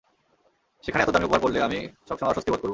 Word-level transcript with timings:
সেখানে 0.83 1.03
এত 1.03 1.09
দামি 1.09 1.25
উপহার 1.25 1.41
পরলে, 1.41 1.59
আমি 1.61 1.79
সবসময় 2.07 2.29
অস্বস্তি 2.29 2.49
বোধ 2.51 2.59
করবো। 2.59 2.69